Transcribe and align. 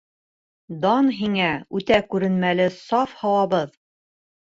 Дан 0.85 1.09
һиңә, 1.17 1.49
үтә 1.79 1.99
күренмәле 2.13 2.65
саф 2.79 3.13
һыуыбыҙ! 3.21 3.77